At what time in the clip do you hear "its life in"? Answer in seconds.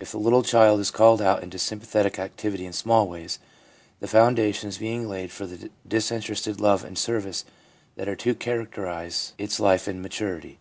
9.36-10.00